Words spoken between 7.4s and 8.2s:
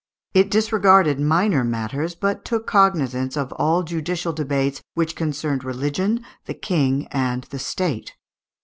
the State.